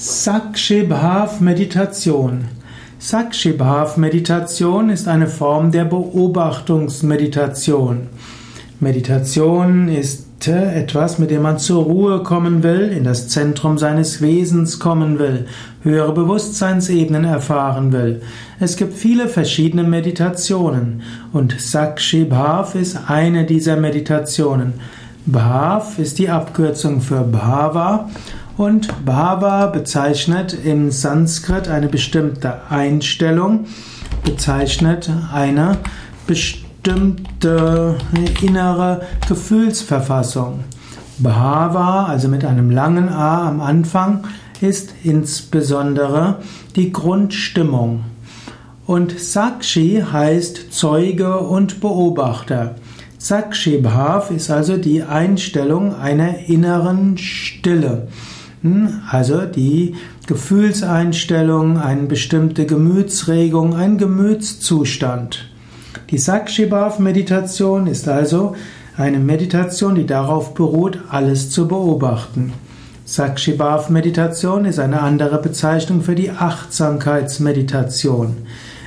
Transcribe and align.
Sakshibhav 0.00 1.40
Meditation. 1.40 2.44
Sakshibhav 3.00 3.96
Meditation 3.96 4.90
ist 4.90 5.08
eine 5.08 5.26
Form 5.26 5.72
der 5.72 5.86
Beobachtungsmeditation. 5.86 8.06
Meditation 8.78 9.88
ist 9.88 10.46
etwas, 10.46 11.18
mit 11.18 11.32
dem 11.32 11.42
man 11.42 11.58
zur 11.58 11.82
Ruhe 11.82 12.22
kommen 12.22 12.62
will, 12.62 12.92
in 12.96 13.02
das 13.02 13.26
Zentrum 13.26 13.76
seines 13.76 14.22
Wesens 14.22 14.78
kommen 14.78 15.18
will, 15.18 15.46
höhere 15.82 16.14
Bewusstseinsebenen 16.14 17.24
erfahren 17.24 17.92
will. 17.92 18.22
Es 18.60 18.76
gibt 18.76 18.94
viele 18.94 19.26
verschiedene 19.26 19.82
Meditationen 19.82 21.02
und 21.32 21.60
Sakshibhav 21.60 22.76
ist 22.76 23.00
eine 23.08 23.46
dieser 23.46 23.76
Meditationen. 23.76 24.74
Bhav 25.26 25.98
ist 25.98 26.18
die 26.18 26.30
Abkürzung 26.30 27.00
für 27.00 27.20
Bhava 27.20 28.08
und 28.56 29.04
Bhava 29.04 29.66
bezeichnet 29.66 30.56
im 30.64 30.90
Sanskrit 30.90 31.68
eine 31.68 31.88
bestimmte 31.88 32.62
Einstellung, 32.70 33.66
bezeichnet 34.24 35.10
eine 35.32 35.78
bestimmte 36.26 37.96
innere 38.42 39.02
Gefühlsverfassung. 39.28 40.64
Bhava, 41.18 42.06
also 42.06 42.28
mit 42.28 42.44
einem 42.44 42.70
langen 42.70 43.08
A 43.08 43.48
am 43.48 43.60
Anfang, 43.60 44.24
ist 44.60 44.92
insbesondere 45.04 46.36
die 46.74 46.92
Grundstimmung. 46.92 48.04
Und 48.86 49.18
Sakshi 49.18 50.02
heißt 50.10 50.72
Zeuge 50.72 51.38
und 51.38 51.80
Beobachter. 51.80 52.76
Sakshi 53.20 53.78
Bhav 53.78 54.30
ist 54.30 54.48
also 54.48 54.76
die 54.76 55.02
Einstellung 55.02 55.96
einer 55.96 56.46
inneren 56.46 57.18
Stille. 57.18 58.06
Hm, 58.62 59.00
also 59.10 59.40
die 59.40 59.96
Gefühlseinstellung, 60.28 61.78
eine 61.78 62.04
bestimmte 62.04 62.64
Gemütsregung, 62.64 63.74
ein 63.74 63.98
Gemütszustand. 63.98 65.50
Die 66.10 66.18
Sakshi 66.18 66.66
Bhav 66.66 67.00
Meditation 67.00 67.88
ist 67.88 68.06
also 68.06 68.54
eine 68.96 69.18
Meditation, 69.18 69.96
die 69.96 70.06
darauf 70.06 70.54
beruht, 70.54 71.00
alles 71.10 71.50
zu 71.50 71.66
beobachten. 71.66 72.52
Sakshi 73.04 73.54
Bhav 73.54 73.90
Meditation 73.90 74.64
ist 74.64 74.78
eine 74.78 75.00
andere 75.00 75.42
Bezeichnung 75.42 76.02
für 76.02 76.14
die 76.14 76.30
Achtsamkeitsmeditation. 76.30 78.36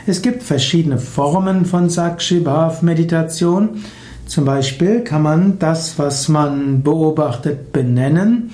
Es 0.08 0.22
gibt 0.22 0.44
verschiedene 0.44 1.00
Formen 1.00 1.66
von 1.66 1.90
Sakshi 1.90 2.40
Bhav 2.40 2.82
Meditation. 2.82 3.82
Zum 4.32 4.46
Beispiel 4.46 5.02
kann 5.02 5.24
man 5.24 5.60
das, 5.60 6.00
was 6.00 6.30
man 6.30 6.84
beobachtet, 6.84 7.74
benennen 7.74 8.52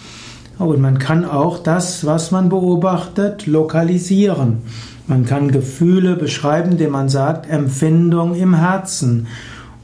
und 0.57 0.81
man 0.81 0.97
kann 0.97 1.23
auch 1.23 1.59
das, 1.59 2.03
was 2.03 2.31
man 2.31 2.49
beobachtet, 2.49 3.45
lokalisieren. 3.45 4.63
Man 5.05 5.27
kann 5.27 5.51
Gefühle 5.51 6.15
beschreiben, 6.15 6.71
indem 6.71 6.93
man 6.93 7.09
sagt 7.09 7.47
Empfindung 7.47 8.33
im 8.33 8.55
Herzen. 8.55 9.27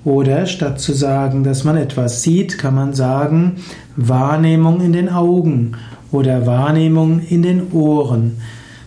Oder 0.03 0.47
statt 0.47 0.79
zu 0.79 0.93
sagen, 0.93 1.43
dass 1.43 1.63
man 1.63 1.77
etwas 1.77 2.23
sieht, 2.23 2.57
kann 2.57 2.73
man 2.73 2.95
sagen 2.95 3.57
Wahrnehmung 3.95 4.81
in 4.81 4.93
den 4.93 5.09
Augen 5.09 5.73
oder 6.11 6.47
Wahrnehmung 6.47 7.19
in 7.19 7.43
den 7.43 7.71
Ohren. 7.71 8.37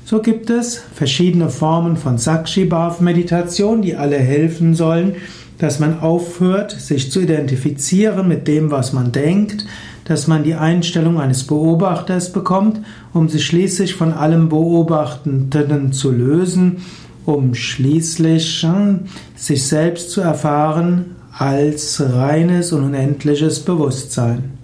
So 0.09 0.23
gibt 0.23 0.51
es 0.51 0.77
verschiedene 0.77 1.51
Formen 1.51 1.97
von 1.97 2.17
Sakshibhav-Meditation, 2.17 3.83
die 3.83 3.97
alle 3.97 4.17
helfen 4.17 4.77
sollen, 4.77 5.17
dass 5.59 5.81
man 5.81 5.99
aufhört, 5.99 6.71
sich 6.71 7.11
zu 7.11 7.19
identifizieren 7.19 8.29
mit 8.29 8.47
dem, 8.47 8.71
was 8.71 8.93
man 8.93 9.11
denkt, 9.11 9.67
dass 10.05 10.29
man 10.29 10.45
die 10.45 10.55
Einstellung 10.55 11.19
eines 11.19 11.43
Beobachters 11.43 12.33
bekommt, 12.33 12.83
um 13.13 13.29
sich 13.29 13.45
schließlich 13.45 13.97
von 13.97 14.13
allem 14.13 14.49
Beobachtenden 14.49 15.93
zu 15.93 16.13
lösen, 16.13 16.77
um 17.25 17.57
schließlich 17.57 18.63
hm, 18.63 19.07
sich 19.35 19.67
selbst 19.67 20.13
zu 20.13 20.21
erfahren 20.21 21.17
als 21.33 22.01
reines 22.01 22.73
und 22.73 22.85
unendliches 22.85 23.59
Bewusstsein. 23.59 24.56